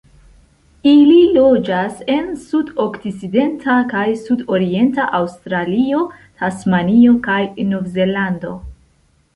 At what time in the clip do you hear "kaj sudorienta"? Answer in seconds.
3.93-5.07